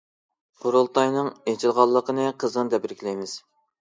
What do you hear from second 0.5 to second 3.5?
قۇرۇلتاينىڭ ئېچىلغانلىقىنى قىزغىن تەبرىكلەيمىز!